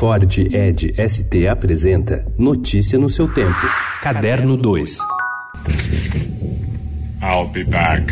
[0.00, 3.60] Ford Ed ST apresenta Notícia no seu tempo.
[4.00, 4.96] Caderno 2.
[7.20, 8.10] I'll be back.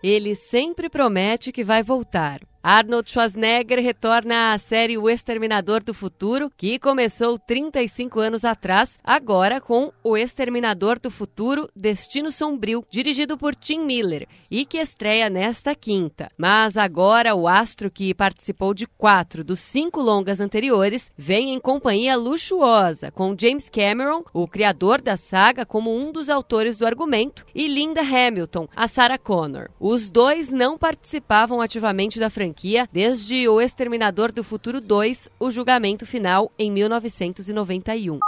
[0.00, 2.38] Ele sempre promete que vai voltar.
[2.62, 9.60] Arnold Schwarzenegger retorna à série O Exterminador do Futuro, que começou 35 anos atrás, agora
[9.60, 15.72] com O Exterminador do Futuro Destino Sombrio, dirigido por Tim Miller, e que estreia nesta
[15.74, 16.28] quinta.
[16.36, 22.16] Mas agora o astro que participou de quatro dos cinco longas anteriores vem em companhia
[22.16, 27.68] luxuosa, com James Cameron, o criador da saga, como um dos autores do argumento, e
[27.68, 29.70] Linda Hamilton, a Sarah Connor.
[29.78, 35.50] Os dois não participavam ativamente da franquia franquia desde O Exterminador do Futuro 2, o
[35.50, 38.18] julgamento final em 1991.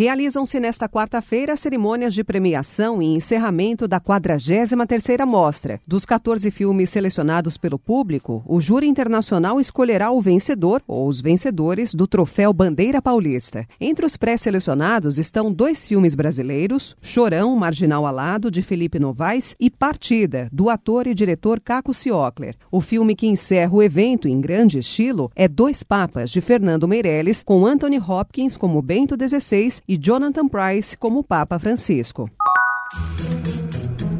[0.00, 5.78] Realizam-se nesta quarta-feira cerimônias de premiação e encerramento da 43ª Mostra.
[5.86, 11.92] Dos 14 filmes selecionados pelo público, o júri internacional escolherá o vencedor ou os vencedores
[11.92, 13.66] do Troféu Bandeira Paulista.
[13.78, 20.48] Entre os pré-selecionados estão dois filmes brasileiros, Chorão, Marginal Alado, de Felipe Novaes, e Partida,
[20.50, 22.56] do ator e diretor Caco Ciocler.
[22.72, 27.42] O filme que encerra o evento em grande estilo é Dois Papas, de Fernando Meirelles,
[27.42, 32.30] com Anthony Hopkins como Bento XVI e Jonathan Price como Papa Francisco.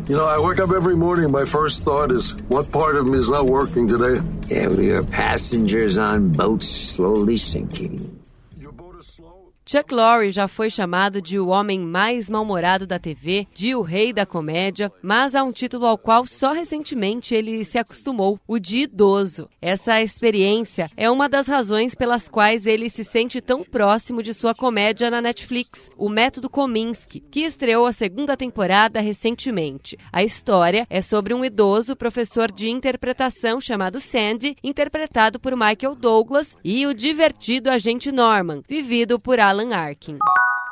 [0.08, 1.30] You know, I wake up every morning.
[1.30, 4.20] My first thought is, what part of me is not working today?
[4.48, 8.19] Yeah, we are passengers on boats slowly sinking.
[9.70, 14.12] Chuck Lorre já foi chamado de o homem mais mal-humorado da TV, de o rei
[14.12, 18.78] da comédia, mas há um título ao qual só recentemente ele se acostumou, o de
[18.78, 19.48] idoso.
[19.62, 24.56] Essa experiência é uma das razões pelas quais ele se sente tão próximo de sua
[24.56, 29.96] comédia na Netflix, O Método Kominsky, que estreou a segunda temporada recentemente.
[30.12, 36.56] A história é sobre um idoso professor de interpretação chamado Sandy, interpretado por Michael Douglas,
[36.64, 40.18] e o divertido agente Norman, vivido por Alan Alan Arkin.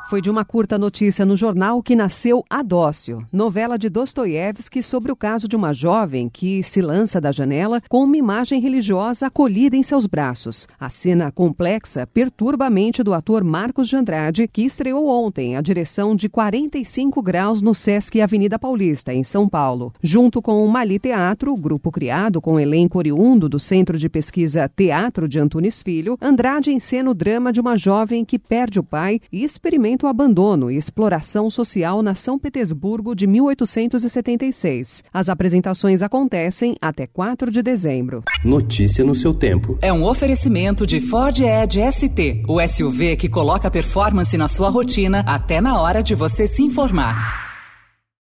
[0.09, 5.15] Foi de uma curta notícia no jornal que nasceu Adócio, novela de Dostoiévski sobre o
[5.15, 9.83] caso de uma jovem que se lança da janela com uma imagem religiosa acolhida em
[9.83, 10.67] seus braços.
[10.79, 15.61] A cena complexa perturba a mente do ator Marcos de Andrade, que estreou ontem a
[15.61, 19.93] direção de 45 graus no Sesc Avenida Paulista, em São Paulo.
[20.01, 25.29] Junto com o Mali Teatro, grupo criado com elenco oriundo do Centro de Pesquisa Teatro
[25.29, 29.43] de Antunes Filho, Andrade encena o drama de uma jovem que perde o pai e
[29.43, 35.03] experimenta o abandono e exploração social na São Petersburgo de 1876.
[35.13, 38.23] As apresentações acontecem até 4 de dezembro.
[38.43, 39.77] Notícia no seu tempo.
[39.81, 45.23] É um oferecimento de Ford Edge ST, o SUV que coloca performance na sua rotina
[45.25, 47.48] até na hora de você se informar.